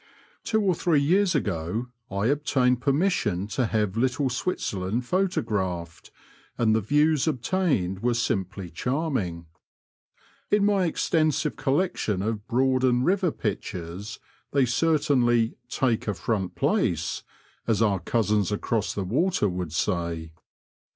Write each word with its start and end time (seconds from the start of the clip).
Two 0.43 0.63
or 0.63 0.73
three 0.73 0.99
years 0.99 1.35
ago 1.35 1.89
I 2.09 2.25
obtained 2.25 2.81
permission 2.81 3.45
to 3.49 3.67
have 3.67 3.95
Little 3.95 4.31
Switzerland 4.31 5.05
photographed, 5.05 6.09
and 6.57 6.73
the 6.75 6.81
views 6.81 7.27
obtained 7.27 7.99
were 8.01 8.15
simply 8.15 8.71
charming. 8.71 9.45
In 10.49 10.65
my 10.65 10.85
extensive 10.85 11.55
collection 11.55 12.23
of 12.23 12.47
Broad 12.47 12.83
and 12.83 13.05
River 13.05 13.29
pictures 13.31 14.17
they 14.53 14.65
certainly" 14.65 15.53
take 15.79 16.07
a 16.07 16.15
front 16.15 16.55
place," 16.55 17.21
as 17.67 17.79
our 17.83 17.99
cousins 17.99 18.51
across 18.51 18.95
the 18.95 19.03
water 19.03 19.47
would 19.47 19.71
say. 19.71 20.31